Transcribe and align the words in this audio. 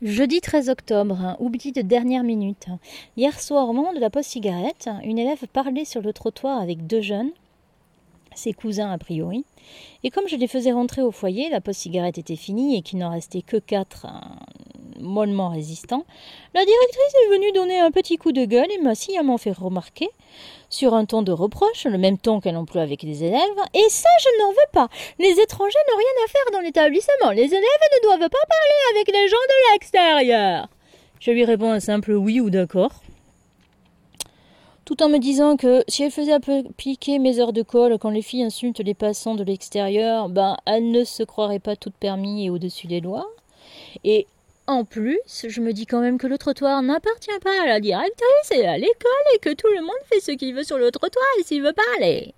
Jeudi 0.00 0.40
13 0.40 0.68
octobre, 0.68 1.36
oubli 1.40 1.72
de 1.72 1.82
dernière 1.82 2.22
minute. 2.22 2.66
Hier 3.16 3.40
soir, 3.40 3.68
au 3.68 3.72
moment 3.72 3.92
de 3.92 3.98
la 3.98 4.10
pause 4.10 4.26
cigarette, 4.26 4.88
une 5.02 5.18
élève 5.18 5.44
parlait 5.52 5.84
sur 5.84 6.02
le 6.02 6.12
trottoir 6.12 6.60
avec 6.60 6.86
deux 6.86 7.00
jeunes, 7.00 7.32
ses 8.32 8.52
cousins 8.52 8.92
a 8.92 8.98
priori, 8.98 9.44
et 10.04 10.10
comme 10.10 10.28
je 10.28 10.36
les 10.36 10.46
faisais 10.46 10.70
rentrer 10.70 11.02
au 11.02 11.10
foyer, 11.10 11.50
la 11.50 11.60
pause 11.60 11.76
cigarette 11.76 12.16
était 12.16 12.36
finie 12.36 12.76
et 12.76 12.82
qu'il 12.82 13.00
n'en 13.00 13.10
restait 13.10 13.42
que 13.42 13.56
quatre 13.56 14.06
euh, 14.06 14.67
mollement 15.00 15.48
résistants, 15.48 16.04
la 16.54 16.64
directrice 16.64 17.14
est 17.24 17.30
venue 17.30 17.52
donner 17.52 17.80
un 17.80 17.90
petit 17.90 18.16
coup 18.16 18.32
de 18.32 18.44
gueule 18.44 18.70
et 18.70 18.78
m'a 18.78 18.94
sciemment 18.94 19.38
fait 19.38 19.52
remarquer, 19.52 20.08
sur 20.70 20.94
un 20.94 21.04
ton 21.04 21.22
de 21.22 21.32
reproche, 21.32 21.84
le 21.84 21.98
même 21.98 22.18
ton 22.18 22.40
qu'elle 22.40 22.56
emploie 22.56 22.82
avec 22.82 23.02
les 23.02 23.24
élèves, 23.24 23.40
et 23.74 23.88
ça 23.88 24.08
je 24.20 24.42
n'en 24.42 24.50
veux 24.50 24.70
pas. 24.72 24.88
Les 25.18 25.40
étrangers 25.40 25.78
n'ont 25.90 25.98
rien 25.98 26.24
à 26.24 26.28
faire 26.28 26.52
dans 26.52 26.60
l'établissement. 26.60 27.30
Les 27.30 27.46
élèves 27.46 27.54
ne 27.54 28.02
doivent 28.02 28.18
pas 28.18 28.28
parler 28.28 28.96
avec 28.96 29.08
les 29.08 29.28
gens 29.28 29.36
de 29.36 29.72
l'extérieur. 29.72 30.68
Je 31.20 31.30
lui 31.30 31.44
réponds 31.44 31.72
un 31.72 31.80
simple 31.80 32.12
oui 32.12 32.40
ou 32.40 32.50
d'accord 32.50 32.92
tout 34.88 35.02
en 35.02 35.10
me 35.10 35.18
disant 35.18 35.58
que 35.58 35.84
si 35.86 36.02
elle 36.02 36.10
faisait 36.10 36.32
appliquer 36.32 37.18
mes 37.18 37.40
heures 37.40 37.52
de 37.52 37.60
colle 37.60 37.98
quand 37.98 38.08
les 38.08 38.22
filles 38.22 38.44
insultent 38.44 38.80
les 38.80 38.94
passants 38.94 39.34
de 39.34 39.44
l'extérieur, 39.44 40.30
ben 40.30 40.56
elle 40.64 40.90
ne 40.90 41.04
se 41.04 41.22
croirait 41.22 41.58
pas 41.58 41.76
toute 41.76 41.92
permis 41.92 42.46
et 42.46 42.48
au-dessus 42.48 42.86
des 42.86 43.00
lois. 43.00 43.26
Et 44.04 44.26
en 44.68 44.84
plus, 44.84 45.18
je 45.48 45.60
me 45.60 45.72
dis 45.72 45.86
quand 45.86 46.00
même 46.00 46.18
que 46.18 46.26
le 46.26 46.36
trottoir 46.36 46.82
n'appartient 46.82 47.30
pas 47.42 47.62
à 47.62 47.66
la 47.66 47.80
directrice 47.80 48.50
et 48.52 48.66
à 48.66 48.76
l'école 48.76 49.34
et 49.34 49.38
que 49.38 49.54
tout 49.54 49.66
le 49.74 49.80
monde 49.80 49.96
fait 50.04 50.20
ce 50.20 50.32
qu'il 50.32 50.54
veut 50.54 50.62
sur 50.62 50.78
le 50.78 50.90
trottoir 50.90 51.24
s'il 51.42 51.62
veut 51.62 51.72
parler. 51.72 52.34